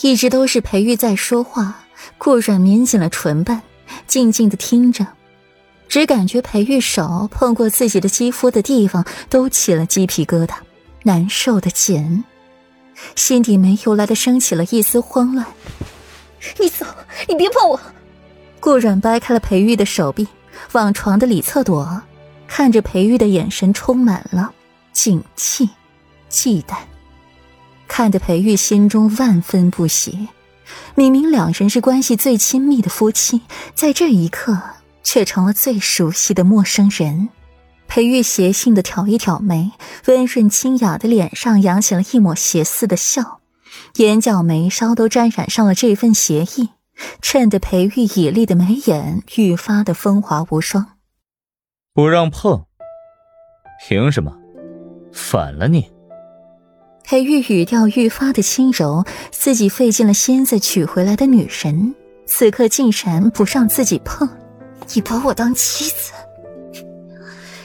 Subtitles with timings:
[0.00, 1.84] 一直都是裴玉在说话，
[2.18, 3.60] 顾软抿紧了唇瓣，
[4.06, 5.06] 静静的听着，
[5.88, 10.54] 只感觉裴玉手碰过自己的肌肤的地方都起了鸡皮疙瘩，
[11.02, 12.24] 难受的紧，
[13.14, 15.46] 心底没由来的升起了一丝慌乱。
[16.58, 16.84] 你走，
[17.28, 17.78] 你别碰我！
[18.58, 20.26] 顾软掰开了裴玉的手臂，
[20.72, 22.00] 往床的里侧躲，
[22.48, 24.52] 看着裴玉的眼神充满了
[24.92, 25.68] 警惕、
[26.28, 26.76] 忌惮。
[28.02, 30.26] 看得裴玉心中万分不喜，
[30.96, 33.42] 明明两人是关系最亲密的夫妻，
[33.76, 34.60] 在这一刻
[35.04, 37.28] 却成了最熟悉的陌生人。
[37.86, 39.70] 裴玉邪性的挑一挑眉，
[40.08, 43.38] 温润清雅的脸上扬起了一抹邪似的笑，
[43.98, 46.70] 眼角眉梢都沾染上了这份邪意，
[47.20, 50.96] 衬得裴玉绮丽的眉眼愈发的风华无双。
[51.94, 52.64] 不让碰？
[53.86, 54.36] 凭什么？
[55.12, 55.88] 反了你！
[57.04, 61.94] 裴玉语调愈发的轻柔，自己费尽了心思娶回来的女神，
[62.26, 64.28] 此刻竟然不让自己碰。
[64.94, 66.12] 你把我当妻子？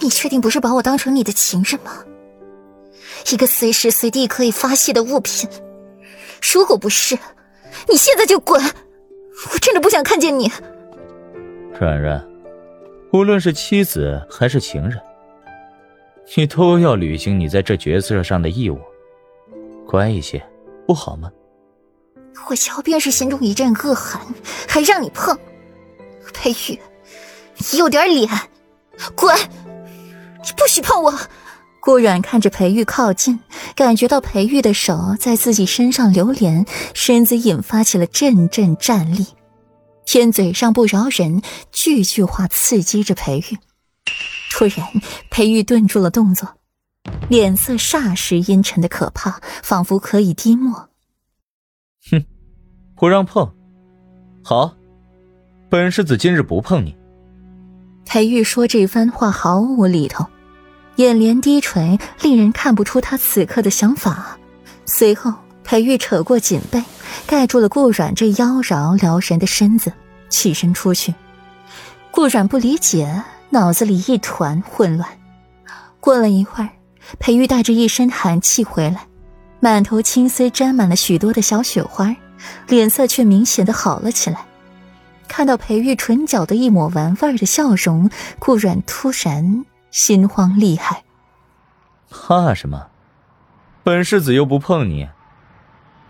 [0.00, 2.04] 你确定不是把我当成你的情人吗？
[3.32, 5.48] 一个随时随地可以发泄的物品？
[6.40, 7.16] 如果不是，
[7.88, 8.62] 你现在就滚！
[8.62, 10.50] 我真的不想看见你。
[11.78, 12.24] 软软，
[13.12, 14.98] 无论是妻子还是情人，
[16.36, 18.78] 你都要履行你在这角色上的义务。
[19.88, 20.46] 乖一些，
[20.86, 21.32] 不好吗？
[22.50, 24.20] 我乔便是心中一阵恶寒，
[24.68, 25.34] 还让你碰，
[26.34, 26.78] 裴玉，
[27.72, 28.28] 你有点脸，
[29.16, 29.34] 滚！
[29.34, 31.18] 你不许碰我！
[31.80, 33.40] 顾软看着裴玉靠近，
[33.74, 39.26] 感觉到裴玉的手在自己身上流连，身子引发起了阵阵战栗，
[40.04, 41.40] 天嘴上不饶人，
[41.72, 43.56] 句句话刺激着裴玉。
[44.50, 44.86] 突然，
[45.30, 46.56] 裴玉顿住了动作。
[47.28, 50.88] 脸色霎时阴沉的可怕，仿佛可以滴墨。
[52.10, 52.24] 哼，
[52.96, 53.52] 不让碰，
[54.42, 54.74] 好，
[55.68, 56.96] 本世子今日不碰你。
[58.06, 60.26] 裴玉说这番话毫无厘头，
[60.96, 64.38] 眼帘低垂，令人看不出他此刻的想法。
[64.86, 66.82] 随后，裴玉扯过锦被，
[67.26, 69.92] 盖住了顾软这妖娆撩人的身子，
[70.30, 71.14] 起身出去。
[72.10, 75.06] 顾软不理解，脑子里一团混乱。
[76.00, 76.70] 过了一会儿。
[77.18, 79.06] 裴玉带着一身寒气回来，
[79.60, 82.14] 满头青丝沾满了许多的小雪花，
[82.66, 84.44] 脸色却明显的好了起来。
[85.26, 91.04] 看到裴玉唇角的一抹玩味的笑容，顾软突然心慌厉害。
[92.10, 92.88] 怕什么？
[93.82, 95.08] 本世子又不碰你。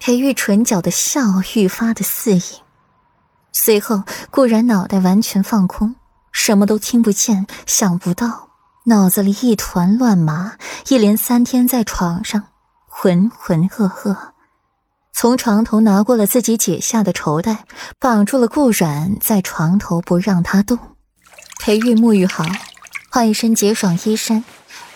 [0.00, 1.20] 裴玉唇角的笑
[1.54, 2.42] 愈发的肆意，
[3.52, 5.96] 随后顾然脑袋完全放空，
[6.30, 8.47] 什么都听不见，想不到。
[8.88, 10.56] 脑子里一团乱麻，
[10.88, 12.44] 一连三天在床上
[12.86, 14.16] 浑浑噩噩。
[15.12, 17.66] 从床头拿过了自己解下的绸带，
[17.98, 20.78] 绑住了顾阮在床头不让他动。
[21.60, 22.46] 裴玉沐浴好，
[23.10, 24.42] 换一身洁爽衣衫，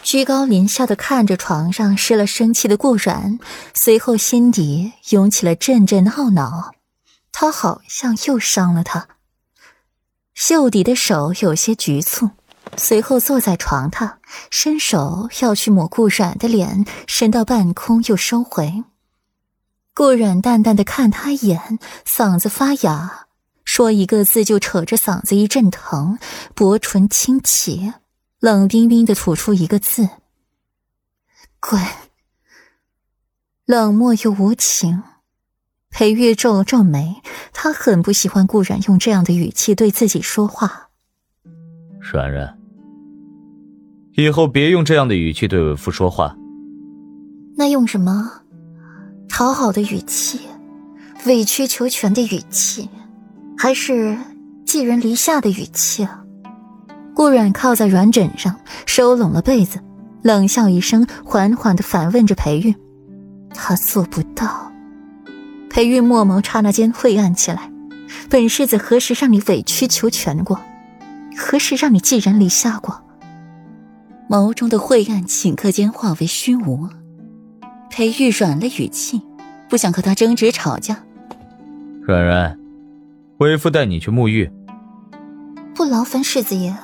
[0.02, 3.38] 居高临下的看着床上失了生气的顾阮，
[3.74, 6.72] 随后心底涌起了阵阵懊恼。
[7.30, 9.06] 他好像又伤了他。
[10.34, 12.30] 袖底的手有些局促。
[12.76, 14.14] 随后坐在床榻，
[14.50, 18.84] 伸手要去抹顾软的脸，伸到半空又收回。
[19.94, 23.26] 顾软淡淡的看他一眼，嗓子发哑，
[23.64, 26.18] 说一个字就扯着嗓子一阵疼，
[26.54, 27.92] 薄唇轻启，
[28.40, 30.08] 冷冰冰的吐出一个字
[31.60, 31.80] ：“滚。”
[33.66, 35.02] 冷漠又无情。
[35.90, 37.22] 裴玉皱了皱眉，
[37.52, 40.88] 他很不喜欢顾软用这样的语气对自己说话。
[42.00, 42.58] 软软。
[44.14, 46.36] 以后别用这样的语气对为夫说话。
[47.56, 48.30] 那用什么？
[49.28, 50.40] 讨好的语气，
[51.24, 52.88] 委曲求全的语气，
[53.56, 54.16] 还是
[54.66, 56.22] 寄人篱下的语气啊？
[57.14, 59.80] 顾软靠在软枕上，收拢了被子，
[60.22, 62.74] 冷笑一声，缓缓的反问着裴玉
[63.54, 64.70] ：“他做不到。”
[65.70, 67.70] 裴玉墨眸刹那间晦暗起来。
[68.28, 70.60] 本世子何时让你委曲求全过？
[71.34, 73.01] 何时让你寄人篱下过？
[74.32, 76.88] 眸中的晦暗顷刻间化为虚无，
[77.90, 79.20] 裴玉软了语气，
[79.68, 80.96] 不想和他争执吵架。
[82.00, 82.58] 软软，
[83.36, 84.50] 为夫带你去沐浴。
[85.74, 86.74] 不劳烦世子爷。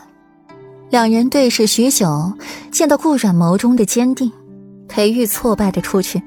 [0.91, 2.35] 两人对视许久，
[2.71, 4.31] 见到顾软眸中的坚定，
[4.87, 6.23] 裴玉挫败的出去，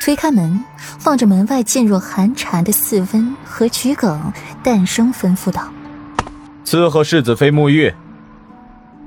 [0.00, 0.58] 推开门，
[1.04, 5.70] 望着门外噤若寒蝉的四温和桔梗，淡声吩咐道
[6.64, 7.92] ：“伺候世子妃沐浴。”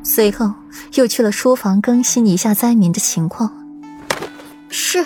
[0.03, 0.53] 随后
[0.93, 3.51] 又去了书房更新一下灾民的情况。
[4.69, 5.05] 是，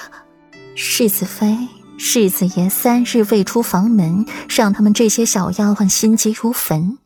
[0.76, 1.58] 世子妃
[1.98, 6.98] 世子爷三日未出房门，让他们这些小丫鬟心急如焚。